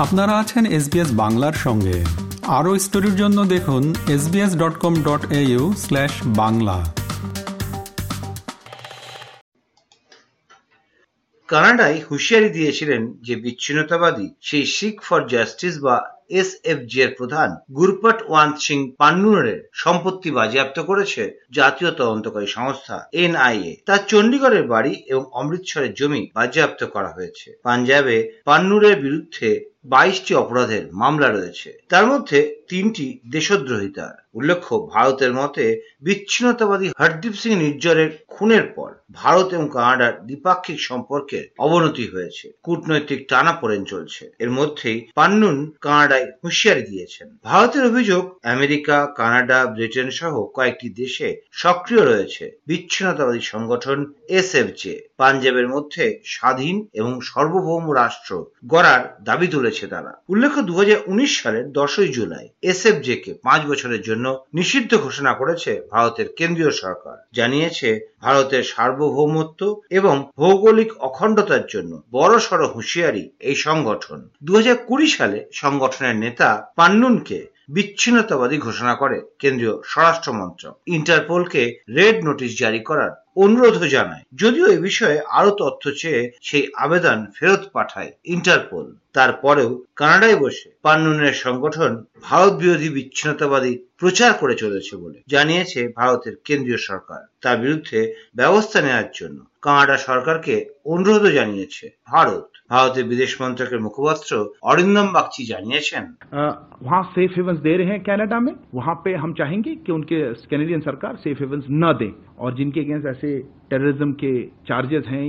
[0.00, 2.04] আপনারা আছেন এসবিএস বাংলার সঙ্গে।
[2.46, 6.94] আরও স্টোরির জন্য দেখুন SBS dot com dot au slash Bangla.
[11.48, 18.50] কানাডায় হুঁশিয়ারি দিয়েছিলেন যে বিচ্ছিন্নতাবাদী সেই শিখ ফর জাস্টিস বা এসএফজি এর প্রধান গুরপট ওয়ান
[18.58, 21.22] সিং পান্নুরের সম্পত্তি বাজেয়াপ্ত করেছে
[21.52, 28.96] জাতীয় তদন্তকারী সংস্থা এনআইএ তার চণ্ডীগড়ের বাড়ি এবং অমৃতসরের জমি বাজেয়াপ্ত করা হয়েছে। পাঞ্জাবে পান্নুরের
[29.00, 29.48] বিরুদ্ধে
[29.84, 32.38] বাইশটি অপরাধের মামলা রয়েছে। তার মধ্যে
[32.68, 35.64] তিনটি দেশদ্রোহিতার উল্লেখ্য, ভারতের মতে
[36.02, 38.10] বিচ্ছিন্নতাবাদী হরদীপ সিং নির্জরের
[38.40, 45.72] খুনের পর ভারত এবং কানাডার দ্বিপাক্ষিক সম্পর্কের অবনতি হয়েছে। কূটনৈতিক টানাপোড়েন চলছে। এর মধ্যেই পান্নুন
[45.80, 54.12] কানাডায় হুঁশিয়ারি দিয়েছেন। ভারতের অভিযোগ, আমেরিকা, কানাডা, ব্রিটেন সহ কয়েকটি দেশে সক্রিয় রয়েছে বিচ্ছিন্নতাবাদী সংগঠন
[54.28, 61.42] এসএফজে পাঞ্জাবের মধ্যে স্বাধীন এবং সার্বভৌম রাষ্ট্র গড়ার দাবি তুলেছে তারা। উল্লেখ্য দু হাজার উনিশ
[61.42, 68.09] সালের দশই জুলাই এসএফজে কে পাঁচ বছরের জন্য নিষিদ্ধ ঘোষণা করেছে ভারতের কেন্দ্রীয় সরকার। জানিয়েছে
[68.22, 76.16] ভারতের সার্বভৌমত্ব এবং ভৌগোলিক অখণ্ডতার জন্য বড়সড় হুঁশিয়ারি এই সংগঠন। দু হাজার কুড়ি সালে সংগঠনের
[76.16, 83.12] নেতা পান্নুনকে বিচ্ছিন্নতাবাদী ঘোষণা করে কেন্দ্রীয় স্বরাষ্ট্র মন্ত্রক ইন্টারপোলকে রেড নোটিশ জারি করার
[83.44, 90.36] অনুরোধও জানায়। যদিও এ বিষয়ে আরও তথ্য চেয়ে সেই আবেদন ফেরত পাঠায় ইন্টারপোল। তারপরেও কানাডায়
[90.36, 97.56] বসে পান্নুনের সংগঠন ভারত বিরোধী বিচ্ছিন্নতাবাদী প্রচার করে চলেছে বলে জানিয়েছে ভারতের কেন্দ্রীয় সরকার। তার
[97.58, 97.98] বিরুদ্ধে
[98.36, 104.31] ব্যবস্থা নেওয়ার জন্য কানাডা সরকারকে অনুরোধও জানিয়েছে ভারত। ভারতের বিদেশ মন্ত্রকের মুখপাত্র
[104.63, 106.03] অরিন্দম বাগচি জানিয়েছেন
[106.81, 110.81] वहाँ सेफ हेवंस दे रहे हैं कनाडा में वहाँ पे हम चाहेंगे कि उनके कैनेडियन
[110.81, 113.29] सरकार सेफ हेवंस न दे और जिनके अगेंस्ट ऐसे
[113.69, 114.33] टेररिज्म के
[114.67, 115.27] चार्जेस हैं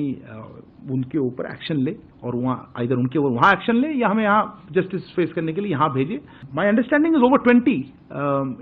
[0.91, 1.93] उनके ऊपर एक्शन ले
[2.25, 5.61] और वहाँ इधर उनके ऊपर वहाँ एक्शन ले या हमें यहाँ जस्टिस फेस करने के
[5.61, 6.21] लिए यहाँ भेजे
[6.55, 7.79] my understanding is over twenty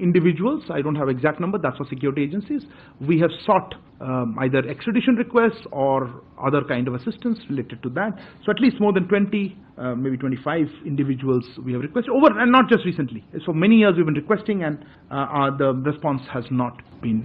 [0.01, 2.63] individuals I don't have exact number that's for security agencies
[3.01, 8.19] we have sought um, either extradition requests or other kind of assistance related to that
[8.45, 12.51] so at least more than 20 uh, maybe 25 individuals we have requested over and
[12.51, 16.45] not just recently so many years we've been requesting and uh, uh, the response has
[16.51, 17.21] not been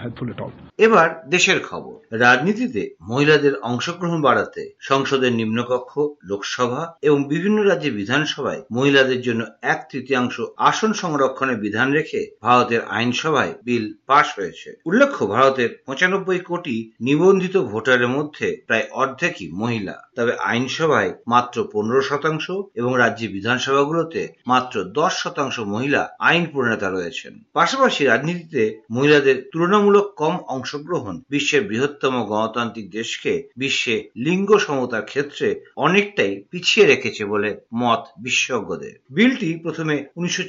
[0.00, 1.94] helpful at all এবার দেশের খবর
[2.24, 5.93] রাজনীতিতে মহিলাদের অংশগ্রহণ বাড়াতে সংসদের নিম্নকক্ষ,
[6.29, 9.41] লোকসভা এবং বিভিন্ন রাজ্যের বিধানসভায় মহিলাদের জন্য
[9.73, 10.35] এক তৃতীয়াংশ
[10.69, 18.07] আসন সংরক্ষণের বিধান রেখে ভারতের আইনসভায় বিল পাশ হয়েছে। উল্লেখ্য, ভারতের পঁচানব্বই কোটি নিবন্ধিত ভোটারের
[18.07, 22.45] মধ্যে প্রায় অর্ধেকই মহিলা। তবে আইনসভায় মাত্র পনেরো শতাংশ
[22.75, 30.35] এবং রাজ্যের বিধানসভাগুলোতে মাত্র দশ শতাংশ মহিলা আইন প্রণেতা রয়েছেন। পাশাপাশি রাজনীতিতে মহিলাদের তুলনামূলক কম
[30.47, 35.28] অংশগ্রহণ বিশ্বের বৃহত্তম গণতান্ত্রিক দেশকে বিশ্বে লিঙ্গ সমতার ক্ষেত্রে
[35.76, 40.44] অনেকটাই পিছিয়ে রেখেছে বলে মত বিশেষজ্ঞদের বিলটি প্রথমে উনিশশো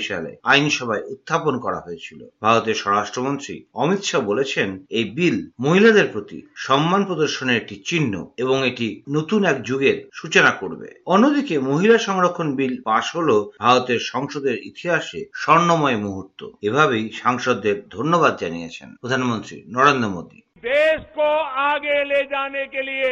[0.00, 7.02] সালে আইনসভায় উত্থাপন করা হয়েছিল ভারতের স্বরাষ্ট্রমন্ত্রী অমিত শাহ বলেছেন এই বিল মহিলাদের প্রতি সম্মান
[7.04, 13.06] প্রদর্শনের একটি চিহ্ন এবং এটি নতুন এক যুগের সূচনা করবে অন্যদিকে মহিলা সংরক্ষণ বিল পাশ
[13.16, 21.28] হল ভারতের সংসদের ইতিহাসে স্বর্ণময় মুহূর্ত এভাবেই সাংসদদের ধন্যবাদ জানিয়েছেন প্রধানমন্ত্রী নরেন্দ্র মোদী देश को
[21.62, 23.08] आगे ले जाने के लिए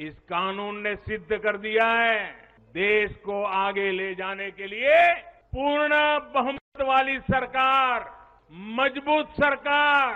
[0.00, 2.20] इस कानून ने सिद्ध कर दिया है
[2.74, 4.96] देश को आगे ले जाने के लिए
[5.52, 5.96] पूर्ण
[6.34, 8.04] बहुमत वाली सरकार,
[8.78, 10.14] मज़बूत सरकार,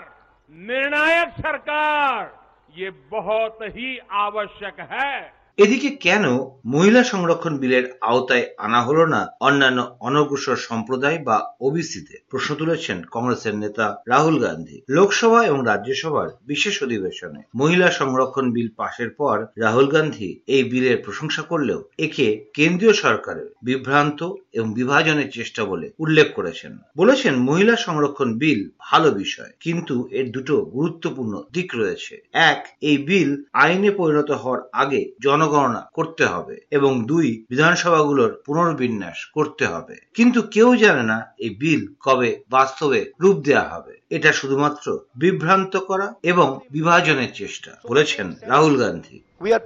[0.50, 2.32] निर्णायक सरकार,
[2.74, 6.24] ये बहुत ही आवश्यक है। এদিকে কেন
[6.66, 9.26] মহিলা সংরক্ষণ বিলের আওতায় আনা হলো না?
[9.40, 16.82] অন্যান্য অনগ্রসর সম্প্রদায় বা ওবিসিতে প্রশ্ন তুলেছেন কংগ্রেসের নেতা রাহুল গান্ধী। লোকসভা এবং রাজ্যসভার বিশেষ
[16.82, 23.54] অধিবেশনে মহিলা সংরক্ষণ বিল পাশের পর রাহুল গান্ধী এই বিলের প্রশংসা করলেও একে কেন্দ্রীয় সরকারের
[23.62, 30.30] বিভ্রান্ত এবং বিভাজনের চেষ্টা বলে উল্লেখ করেছেন। বলেছেন, মহিলা সংরক্ষণ বিল ভালো বিষয়, কিন্তু এর
[30.30, 36.54] দুটো গুরুত্বপূর্ণ দিক রয়েছে। এক, এই বিল আইনে পরিণত হওয়ার আগে জন জনগণনা করতে হবে
[36.70, 43.36] এবং দুই বিধানসভাগুলোর পুনর্বিন্যাস করতে হবে কিন্তু কেউ জানে না এই বিল কবে বাস্তবে রূপ
[43.46, 44.86] দেওয়া হবে এটা শুধুমাত্র
[45.16, 49.16] বিভ্রান্ত করা এবং বিভাজনের চেষ্টা বলেছেন Rahul Gandhi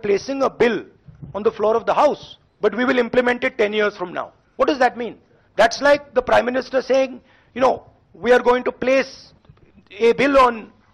[0.06, 0.78] placing a bill
[1.36, 2.24] on the floor of the House,
[2.62, 4.28] but we will implement it 10 years from now.
[4.58, 5.14] What does that mean?
[5.58, 7.12] That's like the Prime Minister saying,
[7.56, 7.74] you know,
[8.24, 9.12] we are going to place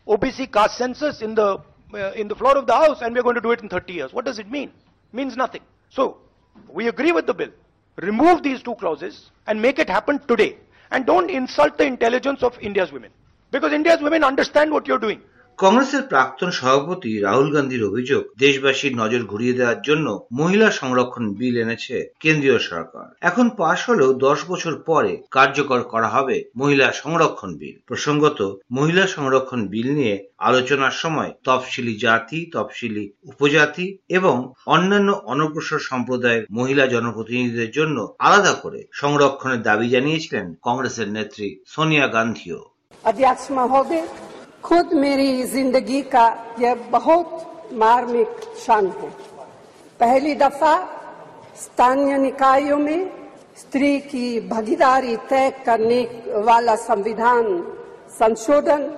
[0.06, 1.46] OBC caste census in uh,
[1.94, 3.92] Uh, in the floor of the House and we're going to do it in 30
[3.92, 4.12] years.
[4.12, 4.72] What does it mean?
[5.12, 5.62] Means nothing.
[5.90, 6.16] So,
[6.68, 7.50] we agree with the bill.
[7.96, 10.56] Remove these two clauses and make it happen today.
[10.90, 13.12] And don't insult the intelligence of India's women.
[13.52, 15.20] Because India's women understand what you're doing.
[15.58, 21.96] কংগ্রেসের প্রাক্তন সভাপতি রাহুল গান্ধীর অভিযোগ, দেশবাসীর নজর ঘুরিয়ে দেওয়ার জন্য মহিলা সংরক্ষণ বিল এনেছে
[22.20, 28.38] কেন্দ্রীয় সরকার। এখন পাশ হলেও দশ বছর পরে কার্যকর করা হবে মহিলা সংরক্ষণ বিল। প্রসঙ্গত,
[28.72, 34.36] মহিলা সংরক্ষণ বিল নিয়ে আলোচনার সময় তফসিলি জাতি, তফসিলি উপজাতি এবং
[34.66, 42.60] অন্যান্য অনগ্রসর সম্প্রদায়ের মহিলা জনপ্রতিনিধিদের জন্য আলাদা করে সংরক্ষণের দাবি জানিয়েছিলেন কংগ্রেসের নেত্রী সোনিয়া গান্ধীও।
[44.64, 46.26] खुद मेरी ज़िंदगी का
[46.60, 49.08] यह बहुत मार्मिक क्षण है।
[50.00, 50.74] पहली दफ़ा
[51.56, 53.10] स्थानीय निकायों में
[53.58, 56.00] स्त्री की भागीदारी तय करने
[56.46, 57.46] वाला संविधान
[58.18, 58.90] संशोधन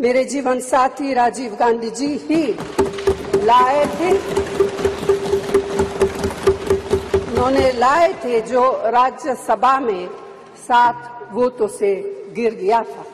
[0.00, 2.42] मेरे जीवन साथी राजीव गांधी जी ही
[3.44, 4.12] लाए थे।
[7.22, 10.08] उन्होंने लाए थे जो राज्यसभा में
[10.58, 11.94] सात वोटों से
[12.36, 13.04] गिर गया था।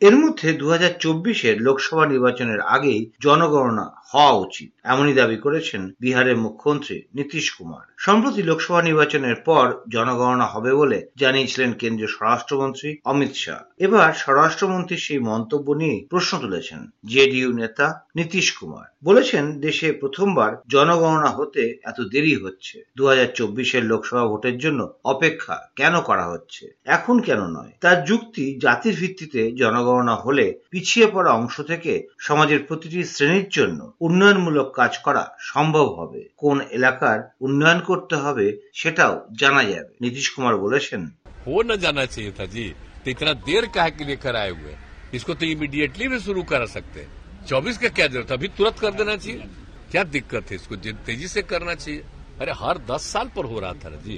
[0.00, 6.36] এর মধ্যে দু হাজার চব্বিশের লোকসভা নির্বাচনের আগেই জনগণনা হওয়া উচিত। এমনই দাবি করেছেন বিহারের
[6.36, 13.58] মুখ্যমন্ত্রী নীতিশ কুমার। সম্প্রতি লোকসভা নির্বাচনের পর জনগণনা হবে বলে জানিয়েছিলেন কেন্দ্রীয় স্বরাষ্ট্রমন্ত্রী অমিত শাহ।
[13.78, 21.30] এবার স্বরাষ্ট্রমন্ত্রীর সেই মন্তব্য নিয়ে প্রশ্ন তুলেছেন জেডিইউ নেতা নীতিশ কুমার। বলেছেন, দেশে প্রথমবার জনগণনা
[21.30, 26.74] হতে এত দেরি হচ্ছে। দু হাজার লোকসভা ভোটের জন্য অপেক্ষা কেন করা হচ্ছে?
[26.84, 27.72] এখন কেন নয়?
[27.80, 34.67] তার যুক্তি, জাতির ভিত্তিতে জনগণনা হলে পিছিয়ে পড়া অংশ থেকে সমাজের প্রতিটি শ্রেণির জন্য উন্নয়নমূলক
[34.79, 38.45] কাজ করা সম্ভব হবে কোন এলাকার উন্নয়ন করতে হবে
[38.79, 41.01] সেটাও জানা যাবে নীতিশ কুমার বলেছেন
[41.45, 42.65] हो न जाना चाहिए था जी
[43.03, 44.73] तो इतना देर काहे के लिए कराए हुए
[45.13, 47.09] इसको तो इमीडिएटली भी शुरू करा सकते हैं
[47.49, 49.43] चौबीस का क्या जरूरत है अभी तुरंत कर देना चाहिए
[49.91, 52.01] क्या दिक्कत है इसको जे- तेजी से करना चाहिए
[52.41, 54.15] अरे हर दस साल पर हो रहा था ना जी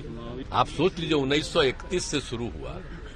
[0.61, 1.51] आप सोच लीजिए उन्नीस
[2.11, 2.73] से शुरू हुआ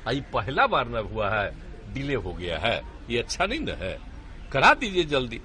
[0.07, 1.48] आ, ये पहला बार न हुआ है
[1.94, 2.77] डिले हो गया है
[3.12, 3.94] ये अच्छा नहीं न है
[4.53, 5.39] करा दीजिए जल्दी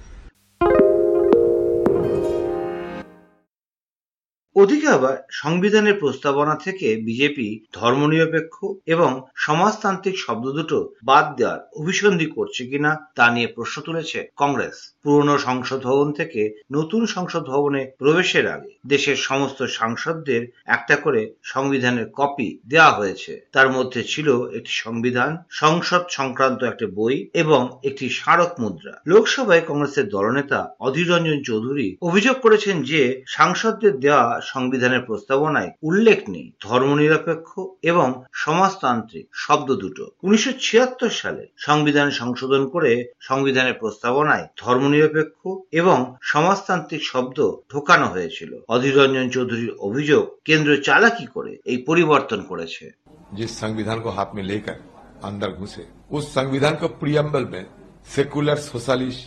[4.62, 8.56] ওদিকে আবার সংবিধানের প্রস্তাবনা থেকে বিজেপি ধর্মনিরপেক্ষ
[8.86, 15.34] এবং সমাজতান্ত্রিক শব্দ দুটো বাদ দেওয়ার অভিসন্ধি করছে কিনা তা নিয়ে প্রশ্ন তুলেছে কংগ্রেস। পুরনো
[15.38, 16.42] সংসদ ভবন থেকে
[16.72, 23.68] নতুন সংসদ ভবনে প্রবেশের আগে দেশের সমস্ত সাংসদদের একটা করে সংবিধানের কপি দেওয়া হয়েছে। তার
[23.72, 25.30] মধ্যে ছিল একটি সংবিধান,
[25.62, 32.36] সংসদ সংক্রান্ত একটি বই এবং একটি স্মারক মুদ্রা। লোকসভায় কংগ্রেসের দলনেতা অধীর রঞ্জন চৌধুরী অভিযোগ
[32.40, 37.49] করেছেন যে সাংসদদের দেওয়া সংবিধানের প্রস্তাবনায় উল্লেখ নেই ধর্মনিরপেক্ষ
[37.83, 38.07] এবং
[38.43, 45.39] সমাজতান্ত্রিক শব্দ দুটো উনিশশো সালে সংবিধান সংশোধন করে সংবিধানের প্রস্তাবনায় ধর্মনিরপেক্ষ
[45.73, 47.37] এবং সমাজতান্ত্রিক শব্দ
[47.71, 52.85] ঢোকানো হয়েছিল অধীর রঞ্জন চৌধুরীর অভিযোগ কেন্দ্র চালাকি করে এই পরিবর্তন করেছে
[53.31, 54.77] जिस संविधान को हाथ में लेकर
[55.23, 57.63] अंदर घुसे उस संविधान को प्रियम्बल में
[58.07, 59.23] सेकुलर सोशलिस्ट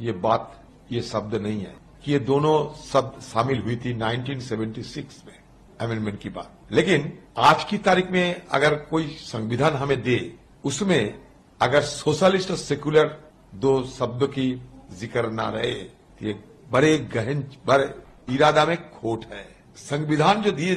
[0.00, 0.44] ये बात
[0.90, 1.74] ये शब्द नहीं है
[2.05, 5.37] कि ये दोनों शब्द शामिल हुई थी 1976 में
[5.81, 11.19] अमेंडमेंट की बात। लेकिन आज की तारीख में अगर कोई संविधान हमें दे, उसमें
[11.61, 13.07] अगर सोशलिस्ट और सेकुलर
[13.55, 14.49] दो शब्दों की
[14.99, 16.33] ज़िक्र ना रहे तो ये
[16.71, 17.93] बड़े गहन, बड़े
[18.29, 19.45] इरादा में खोट है।
[19.77, 20.75] संविधान जो दिए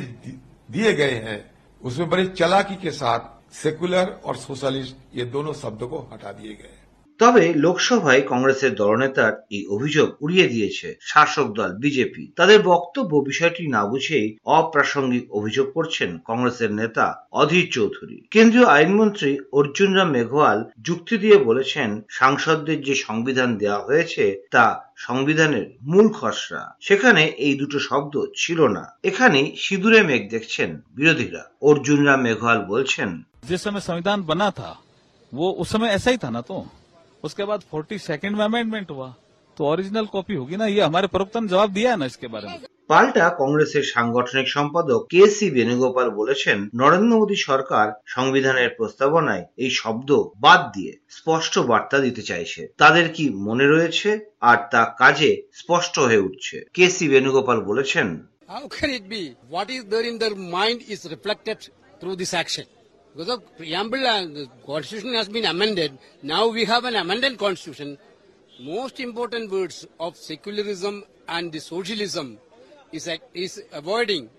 [0.69, 5.99] दिए गए हैं, उसमें बड़े चलाकी के साथ सेकुलर और सोशलिस्ट ये दोनों शब्दों को
[6.13, 6.78] हटा दिए गए।
[7.20, 13.82] তবে লোকসভায় কংগ্রেসের দলনেতার এই অভিযোগ উড়িয়ে দিয়েছে শাসক দল বিজেপি তাদের বক্তব্য বিষয়টি না
[13.84, 21.38] বুঝেই অপ্রাসঙ্গিক অভিযোগ করছেন কংগ্রেসের নেতা অধীর চৌধুরী কেন্দ্রীয় আইনমন্ত্রী অর্জুন রাম মেঘওয়াল যুক্তি দিয়ে
[21.40, 24.66] বলেছেন সাংসদদের যে সংবিধান দেওয়া হয়েছে তা
[25.00, 32.00] সংবিধানের মূল খসড়া সেখানে এই দুটো শব্দ ছিল না এখানেই সিঁদুরে মেঘ দেখছেন বিরোধীরা অর্জুন
[32.08, 33.10] রাম মেঘওয়াল বলছেন
[33.44, 34.72] जिस समय संविधान बना था
[35.34, 36.58] वो उस समय ऐसा ही था ना तो
[37.24, 39.14] उसके बाद फोर्टी सेकेंड में अमेंडमेंट हुआ
[39.58, 42.48] तो ओरिजिनल कॉपी होगी ना ये हमारे प्रवक्ता ने जवाब दिया है ना इसके बारे
[42.48, 49.72] में পাল্টা কংগ্রেসের সাংগঠনিক সম্পাদক কে সি বেণুগোপাল বলেছেন নরেন্দ্র মোদী সরকার সংবিধানের প্রস্তাবনায় এই
[49.82, 50.10] শব্দ
[50.46, 54.10] বাদ দিয়ে স্পষ্ট বার্তা দিতে চাইছে তাদের কি মনে রয়েছে
[54.42, 58.08] আর তা কাজে স্পষ্ট হয়ে উঠছে কে সি বেণুগোপাল বলেছেন
[58.50, 59.24] How can it be?
[59.50, 61.60] What is there in their mind is reflected
[62.00, 62.66] through this action.
[63.19, 65.99] Because the preamble and the constitution has been amended.
[66.23, 67.99] Now we have an amended constitution.
[68.61, 72.39] Most important words of secularism and the socialism
[72.93, 74.31] is, is avoiding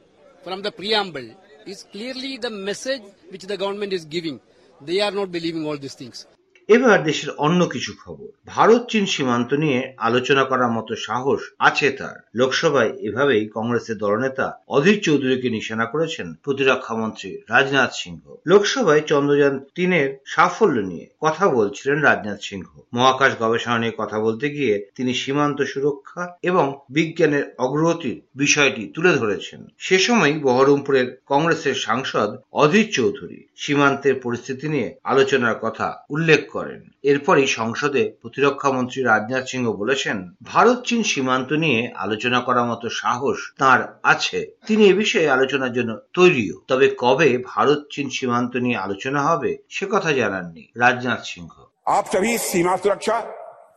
[0.45, 1.29] from the preamble
[1.65, 4.39] is clearly the message which the government is giving.
[4.79, 6.25] They are not believing all these things.
[6.69, 12.29] এবার দেশের অন্য কিছু খবর। ভারত, চীন সীমান্ত নিয়ে আলোচনা করার মতো সাহস আছে তার।
[12.35, 20.17] লোকসভায় এভাবেই কংগ্রেসের দলনেতা অধীর চৌধুরীকে নিশানা করেছেন প্রতিরক্ষা মন্ত্রী রাজনাথ সিংহ। লোকসভায় চন্দ্রযান তিনের
[20.25, 26.35] সাফল্য নিয়ে কথা বলছিলেন রাজনাথ সিংহ। মহাকাশ গবেষণা নিয়ে কথা বলতে গিয়ে তিনি সীমান্ত সুরক্ষা
[26.43, 34.67] এবং বিজ্ঞানের অগ্রগতির বিষয়টি তুলে ধরেছেন। সে সময় বহরমপুরের কংগ্রেসের সাংসদ অধীর চৌধুরী সীমান্তের পরিস্থিতি
[34.69, 36.57] নিয়ে আলোচনার কথা উল্লেখ করেন।
[37.04, 43.38] এরপরই সংসদে প্রতিরক্ষা মন্ত্রী রাজনাথ সিংহ বলেছেন ভারত চীন সীমান্ত নিয়ে আলোচনা করার মতো সাহস
[43.58, 49.20] তার আছে তিনি এ বিষয়ে আলোচনার জন্য তৈরিও তবে কবে ভারত চীন সীমান্ত নিয়ে আলোচনা
[49.22, 51.54] হবে সে কথা জানাননি রাজনাথ সিংহ
[51.86, 53.16] आप सभी सीमा सुरक्षा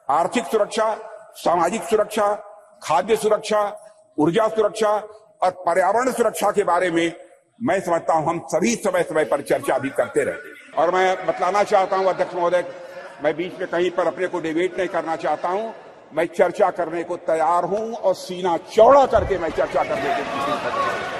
[0.09, 0.87] आर्थिक सुरक्षा
[1.37, 2.27] सामाजिक सुरक्षा
[2.83, 3.61] खाद्य सुरक्षा
[4.17, 4.91] ऊर्जा सुरक्षा
[5.41, 7.07] और पर्यावरण सुरक्षा के बारे में
[7.61, 11.62] मैं समझता हूं हम सभी समय समय पर चर्चा भी करते रहे और मैं बतलाना
[11.62, 12.64] चाहता हूँ, अध्यक्ष महोदय,
[13.24, 15.72] मैं बीच में कहीं पर अपने को डिबेट नहीं करना चाहता हूँ।
[16.14, 21.11] मैं चर्चा करने को तैयार हूँ और सीना चौड़ा करके मैं चर्चा करने के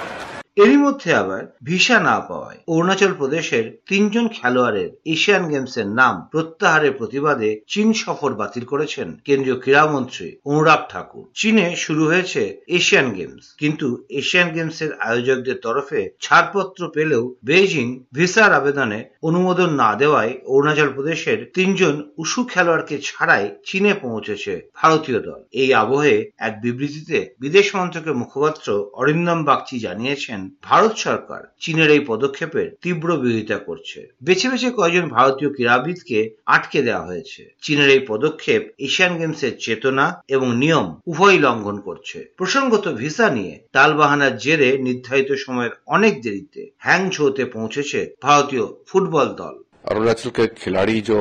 [0.57, 7.61] এরই মধ্যে আবার ভিসা না পাওয়ায় অরুণাচল প্রদেশের তিনজন খেলোয়াড়ের এশিয়ান গেমসের নাম প্রত্যাহারের প্রতিবাদে
[7.67, 14.49] চীন সফর বাতিল করেছেন কেন্দ্রীয় ক্রীড়ামন্ত্রী অনুরাগ ঠাকুর। চীনে শুরু হয়েছে এশিয়ান গেমস, কিন্তু এশিয়ান
[14.53, 22.43] গেমসের আয়োজকদের তরফে ছাড়পত্র পেলেও বেইজিং ভিসার আবেদনে অনুমোদন না দেওয়ায় অরুণাচল প্রদেশের তিনজন উশু
[22.43, 29.79] খেলোয়াড়কে ছাড়াই চীনে পৌঁছেছে ভারতীয় দল। এই আবহে এক বিবৃতিতে বিদেশ মন্ত্রকের মুখপাত্র অরিন্দম বাগচি
[29.79, 36.78] জানিয়েছেন ভারত সরকার চীনের এই পদক্ষেপের তীব্র বিরোধিতা করছে বেছে বেছে কয়েকজন ভারতীয় ক্রীড়াবিদকে আটকে
[36.82, 43.26] দেওয়া হয়েছে চীনের এই পদক্ষেপ এশিয়ান গেমসের চেতনা এবং নিয়ম উভয়ই লঙ্ঘন করছে প্রসঙ্গত ভিসা
[43.30, 51.00] নিয়ে টালবাহানার জেরে নির্ধারিত সময়ের অনেক দেরিতে হ্যাংঝোতে পৌঁছেছে ভারতীয় ফুটবল দল अरुणाचल के खिलाड़ी
[51.02, 51.18] जो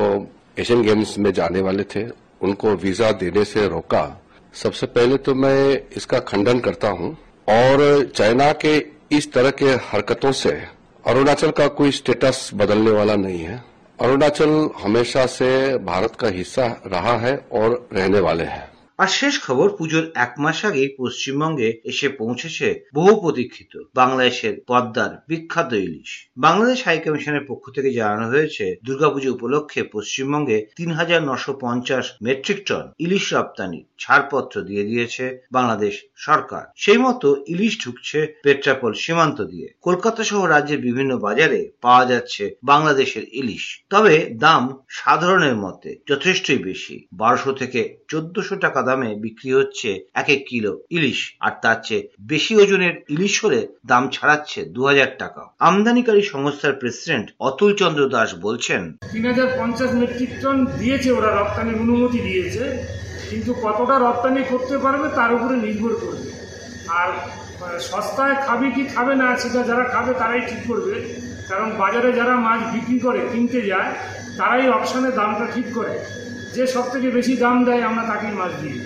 [0.57, 2.03] एशियन गेम्स में जाने वाले थे
[2.41, 4.03] उनको वीजा देने से रोका
[4.53, 5.59] सबसे पहले तो मैं
[5.93, 7.09] इसका खंडन करता हूं
[7.49, 8.73] और चाइना के
[9.12, 10.50] इस तरह के हरकतों से
[11.06, 13.64] अरुणाचल का कोई स्टेटस बदलने वाला नहीं है।
[14.00, 18.71] अरुणाचल हमेशा से भारत का हिस्सा रहा है और रहने वाले हैं।
[19.02, 25.72] আর শেষ খবর, পুজোর এক মাস আগেই পশ্চিমবঙ্গে এসে পৌঁছেছে বহু প্রতীক্ষিত বাংলাদেশের পদ্মার বিখ্যাত
[25.72, 32.04] ইলিশ। বাংলাদেশ হাই কমিশনের পক্ষ থেকে জানানো হয়েছে, দুর্গাপুজো উপলক্ষে পশ্চিমবঙ্গে তিন হাজার নশো পঞ্চাশ
[32.22, 39.38] মেট্রিক টন ইলিশ রপ্তানি ছাড়পত্র দিয়ে দিয়েছে বাংলাদেশ সরকার। সেই মতো ইলিশ ঢুকছে পেট্রাপোল সীমান্ত
[39.42, 46.58] দিয়ে। কলকাতা সহ রাজ্যের বিভিন্ন বাজারে পাওয়া যাচ্ছে বাংলাদেশের ইলিশ। তবে দাম সাধারণের মতে যথেষ্টই
[46.58, 52.04] বেশি। বারোশো থেকে চোদ্দশো টাকা দামে বিক্রি হচ্ছে এক এক কিলো ইলিশ। আর তার চেয়ে
[52.32, 58.30] বেশি ওজনের ইলিশ হলে দাম ছাড়াচ্ছে দু হাজার টাকা। আমদানিকারী সংস্থার প্রেসিডেন্ট অতুল চন্দ্র দাস
[58.40, 58.82] বলছেন,
[59.12, 62.64] তিন হাজার পঞ্চাশ মেট্রিক টন দিয়েছে ওরা, রপ্তানির অনুমতি দিয়েছে।
[63.30, 66.28] কিন্তু কতটা রপ্তানি করতে পারবে তার উপরে নির্ভর করবে।
[67.00, 67.10] আর
[67.80, 70.94] সস্তায় খাবে কি খাবে না সেটা যারা খাবে তারাই ঠিক করবে।
[71.48, 73.90] কারণ বাজারে যারা মাছ বিক্রি করে, কিনতে যায়,
[74.38, 75.94] তারাই অপশানে দামটা ঠিক করে।
[76.54, 78.78] যে সব থেকে বেশি দাম দেয় আমরা তাকেই মাছ দিই।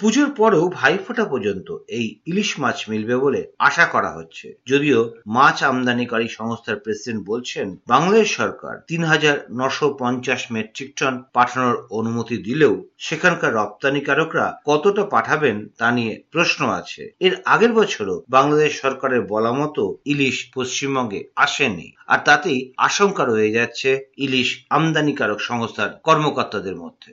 [0.00, 6.28] পুজোর পরেও ভাইফোঁটা পর্যন্ত এই ইলিশ মাছ মিলবে বলে আশা করা হচ্ছে। যদিও মাছ আমদানিকারী
[6.28, 13.54] সংস্থার প্রেসিডেন্ট বলছেন, বাংলাদেশ সরকার তিন হাজার নশো পঞ্চাশ মেট্রিক টন পাঠানোর অনুমতি দিলেও সেখানকার
[13.54, 20.36] রপ্তানিকারকরা কতটা পাঠাবেন তা নিয়ে প্রশ্ন আছে। এর আগের বছরও বাংলাদেশ সরকারের বলা মতো ইলিশ
[20.54, 27.12] পশ্চিমবঙ্গে আসেনি। আর তাতেই আশঙ্কা রয়ে যাচ্ছে ইলিশ আমদানিকারক সংস্থার কর্মকর্তাদের মধ্যে।